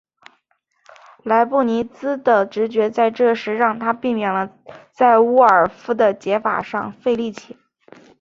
[1.21, 4.49] 莱布尼兹的直觉在这时让他避免了
[4.91, 7.55] 在沃尔夫的解法上费力气。